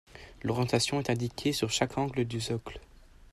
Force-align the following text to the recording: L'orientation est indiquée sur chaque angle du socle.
L'orientation 0.41 0.99
est 0.99 1.11
indiquée 1.11 1.53
sur 1.53 1.69
chaque 1.69 1.95
angle 1.95 2.25
du 2.25 2.41
socle. 2.41 2.79